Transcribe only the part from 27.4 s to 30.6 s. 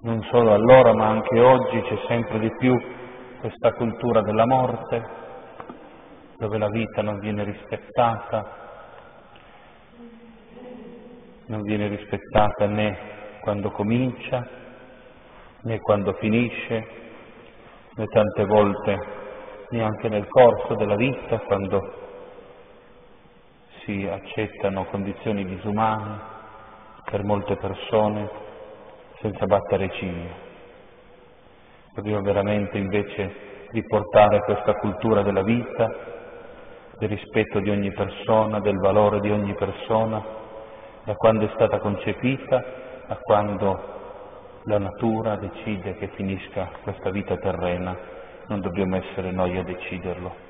persone senza battere ciglio.